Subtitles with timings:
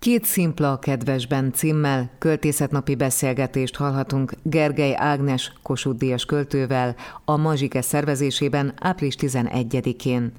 [0.00, 8.72] Két szimpla kedvesben címmel költészetnapi beszélgetést hallhatunk Gergely Ágnes Kossuth Díjas költővel a Mazsike szervezésében
[8.78, 10.32] április 11-én.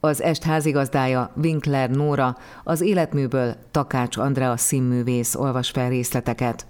[0.00, 6.66] Az est házigazdája Winkler Nóra, az életműből Takács Andrea színművész olvas fel részleteket.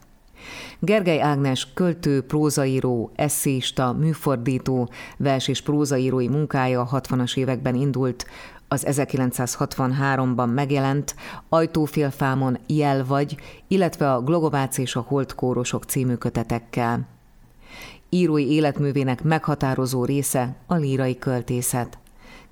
[0.78, 8.26] Gergely Ágnes költő, prózaíró, eszéista, műfordító, vers és prózaírói munkája a 60-as években indult,
[8.68, 11.14] az 1963-ban megjelent
[11.48, 13.36] Ajtófélfámon Jel vagy,
[13.68, 17.06] illetve a Glogovác és a Holdkórosok című kötetekkel.
[18.08, 21.98] Írói életművének meghatározó része a lírai költészet.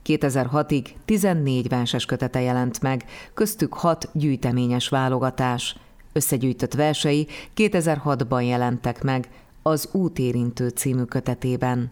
[0.06, 3.04] 2006-ig 14 verses kötete jelent meg,
[3.34, 5.76] köztük 6 gyűjteményes válogatás.
[6.12, 7.26] Összegyűjtött versei
[7.56, 9.28] 2006-ban jelentek meg
[9.62, 11.90] az Útérintő című kötetében.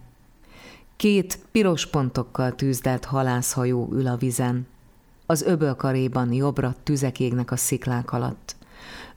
[1.02, 4.66] Két piros pontokkal tűzdelt halászhajó ül a vizen.
[5.26, 8.56] Az öbölkaréban jobbra tüzek égnek a sziklák alatt.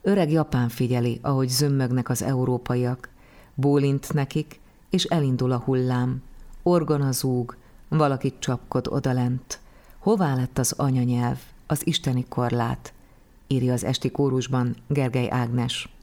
[0.02, 3.08] Öreg Japán figyeli, ahogy zömmögnek az európaiak.
[3.54, 4.60] Bólint nekik,
[4.90, 6.22] és elindul a hullám.
[6.62, 7.56] Orgona zúg,
[7.88, 9.58] valakit csapkod odalent.
[9.98, 12.92] Hová lett az anyanyelv, az isteni korlát?
[13.46, 15.95] írja az esti kórusban Gergely Ágnes.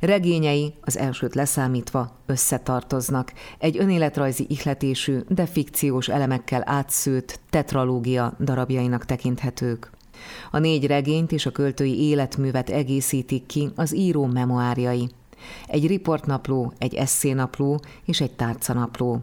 [0.00, 9.90] Regényei, az elsőt leszámítva, összetartoznak, egy önéletrajzi ihletésű, de fikciós elemekkel átszőtt tetralógia darabjainak tekinthetők.
[10.50, 15.08] A négy regényt és a költői életművet egészítik ki az író memoárjai.
[15.66, 19.20] Egy riportnapló, egy eszénapló és egy tárcanapló.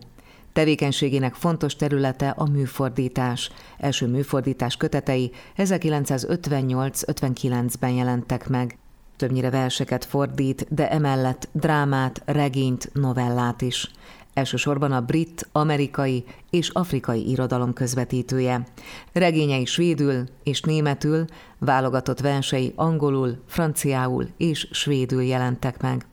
[0.53, 3.51] Tevékenységének fontos területe a műfordítás.
[3.77, 8.78] Első műfordítás kötetei 1958-59-ben jelentek meg
[9.19, 13.91] többnyire verseket fordít, de emellett drámát, regényt, novellát is.
[14.33, 18.67] Elsősorban a brit, amerikai és afrikai irodalom közvetítője.
[19.13, 21.25] Regényei svédül és németül,
[21.57, 26.05] válogatott versei angolul, franciául és svédül jelentek meg.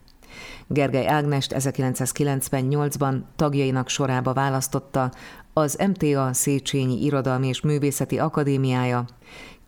[0.66, 5.10] Gergely Ágnest 1998-ban tagjainak sorába választotta
[5.52, 9.04] az MTA Széchenyi Irodalmi és Művészeti Akadémiája,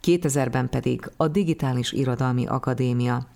[0.09, 3.27] 2000-ben pedig a Digitális Irodalmi Akadémia.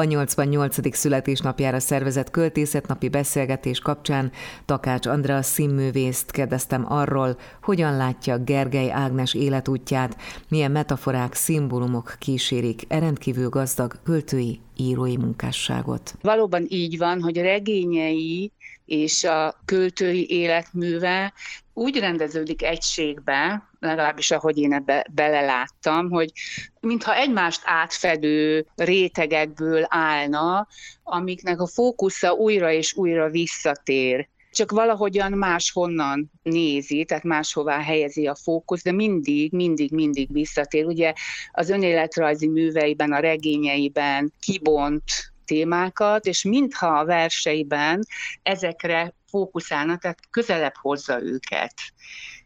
[0.00, 0.96] A 88.
[0.96, 4.32] születésnapjára szervezett költészetnapi beszélgetés kapcsán
[4.64, 10.16] Takács Andrea színművészt kérdeztem arról, hogyan látja Gergely Ágnes életútját,
[10.48, 16.14] milyen metaforák, szimbólumok kísérik e rendkívül gazdag költői írói munkásságot.
[16.22, 18.52] Valóban így van, hogy regényei
[18.84, 21.32] és a költői életműve
[21.74, 26.32] úgy rendeződik egységbe, legalábbis ahogy én ebbe beleláttam, hogy
[26.80, 30.66] mintha egymást átfedő rétegekből állna,
[31.02, 38.34] amiknek a fókusza újra és újra visszatér csak valahogyan máshonnan nézi, tehát máshová helyezi a
[38.34, 40.84] fókusz, de mindig, mindig, mindig visszatér.
[40.84, 41.12] Ugye
[41.52, 45.02] az önéletrajzi műveiben, a regényeiben kibont
[45.44, 48.06] témákat, és mintha a verseiben
[48.42, 51.74] ezekre fókuszálna, tehát közelebb hozza őket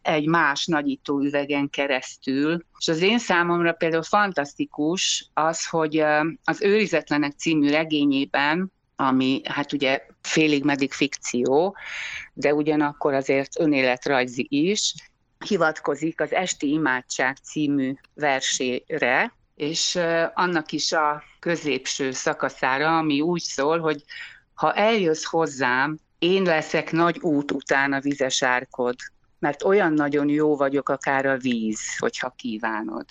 [0.04, 2.64] egy más nagyító üvegen keresztül.
[2.78, 6.04] És az én számomra például fantasztikus az, hogy
[6.44, 11.76] az Őrizetlenek című regényében, ami hát ugye félig meddig fikció,
[12.32, 14.94] de ugyanakkor azért önéletrajzi is,
[15.46, 19.98] hivatkozik az Esti Imádság című versére, és
[20.34, 24.04] annak is a középső szakaszára, ami úgy szól, hogy
[24.54, 28.94] ha eljössz hozzám, én leszek nagy út után a vizes árkod,
[29.38, 33.04] mert olyan nagyon jó vagyok akár a víz, hogyha kívánod.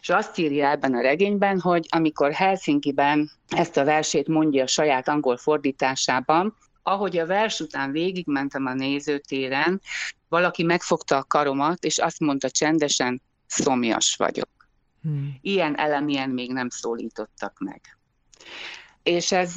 [0.00, 5.08] És azt írja ebben a regényben, hogy amikor Helsinki-ben ezt a versét mondja a saját
[5.08, 9.80] angol fordításában, ahogy a vers után végigmentem a nézőtéren,
[10.28, 14.48] valaki megfogta a karomat, és azt mondta csendesen, szomjas vagyok.
[15.02, 15.38] Hmm.
[15.40, 17.80] Ilyen elemien még nem szólítottak meg.
[19.02, 19.54] És ez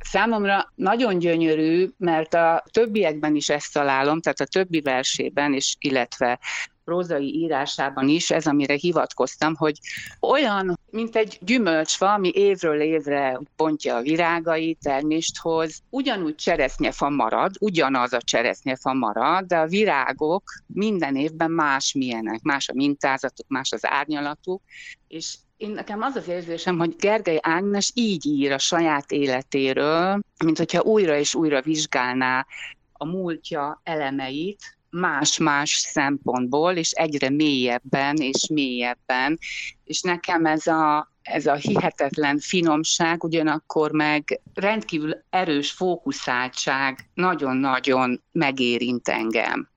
[0.00, 6.38] számomra nagyon gyönyörű, mert a többiekben is ezt találom, tehát a többi versében is, illetve
[6.86, 9.78] prózai írásában is, ez amire hivatkoztam, hogy
[10.20, 17.54] olyan, mint egy gyümölcsfa, ami évről évre pontja a virágai, termést hoz, ugyanúgy cseresznyefa marad,
[17.60, 23.72] ugyanaz a cseresznyefa marad, de a virágok minden évben más milyenek, más a mintázatuk, más
[23.72, 24.62] az árnyalatuk,
[25.08, 30.58] és én nekem az az érzésem, hogy Gergely Ágnes így ír a saját életéről, mint
[30.58, 32.46] hogyha újra és újra vizsgálná
[32.92, 39.38] a múltja elemeit, más-más szempontból, és egyre mélyebben és mélyebben.
[39.84, 49.08] És nekem ez a, ez a hihetetlen finomság, ugyanakkor meg rendkívül erős fókuszáltság nagyon-nagyon megérint
[49.08, 49.68] engem.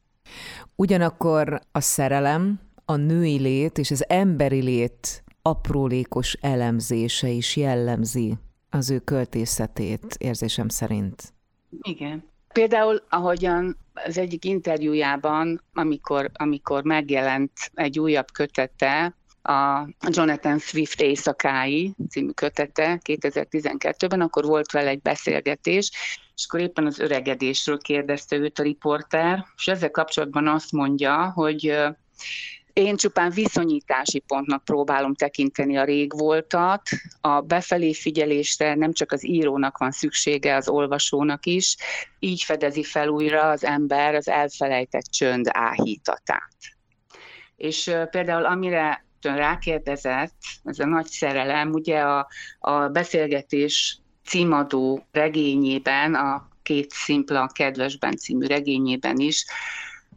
[0.76, 8.38] Ugyanakkor a szerelem, a női lét és az emberi lét aprólékos elemzése is jellemzi
[8.70, 11.34] az ő költészetét, érzésem szerint.
[11.82, 12.24] Igen.
[12.54, 21.96] Például, ahogyan az egyik interjújában, amikor, amikor megjelent egy újabb kötete, a Jonathan Swift éjszakái
[22.10, 25.92] című kötete 2012-ben, akkor volt vele egy beszélgetés,
[26.36, 31.78] és akkor éppen az öregedésről kérdezte őt a riporter, és ezzel kapcsolatban azt mondja, hogy
[32.74, 36.82] én csupán viszonyítási pontnak próbálom tekinteni a régvoltat.
[37.22, 41.76] A befelé figyelésre nem csak az írónak van szüksége, az olvasónak is.
[42.20, 46.56] Így fedezi fel újra az ember az elfelejtett csönd áhítatát.
[47.56, 52.28] És például amire rákérdezett, ez a nagy szerelem, ugye a,
[52.60, 59.46] a beszélgetés címadó regényében, a két szimpla kedvesben című regényében is,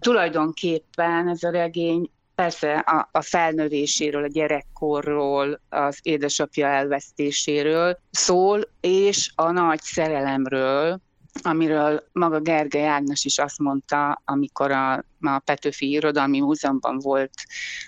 [0.01, 2.11] tulajdonképpen ez a regény
[2.43, 11.01] persze a, a felnövéséről, a gyerekkorról, az édesapja elvesztéséről szól, és a nagy szerelemről,
[11.43, 17.35] amiről maga Gergely Ágnes is azt mondta, amikor a, a Petőfi Irodalmi Múzeumban volt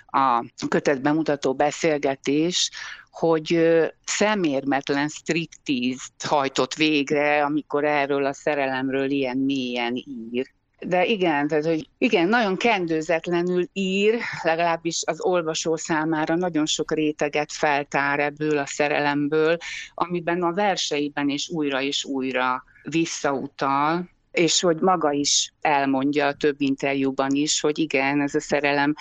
[0.07, 2.71] a kötet bemutató beszélgetés,
[3.11, 3.61] hogy
[4.05, 10.47] szemérmetlen striptízt hajtott végre, amikor erről a szerelemről ilyen mélyen ír
[10.87, 17.53] de igen, tehát, hogy igen, nagyon kendőzetlenül ír, legalábbis az olvasó számára nagyon sok réteget
[17.53, 19.57] feltár ebből a szerelemből,
[19.95, 26.61] amiben a verseiben is újra és újra visszautal, és hogy maga is elmondja a több
[26.61, 28.95] interjúban is, hogy igen, ez a szerelem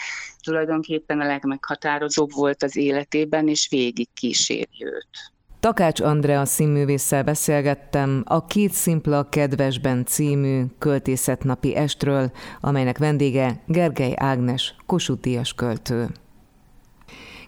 [0.44, 5.32] tulajdonképpen a legmeghatározóbb volt az életében, és végig kíséri őt.
[5.63, 12.31] Takács Andrea színművésszel beszélgettem a Két szimpla kedvesben című költészetnapi estről,
[12.62, 16.10] amelynek vendége Gergely Ágnes, Kossuth költő.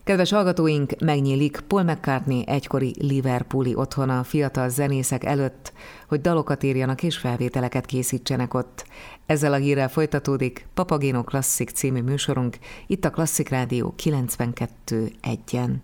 [0.04, 5.74] Kedves hallgatóink, megnyílik Paul McCartney egykori Liverpooli otthona a fiatal zenészek előtt,
[6.08, 8.86] hogy dalokat írjanak és felvételeket készítsenek ott.
[9.26, 12.58] Ezzel a hírrel folytatódik Papagino Klasszik című műsorunk,
[12.88, 15.76] itt a Klasszik Rádió 92.1-en.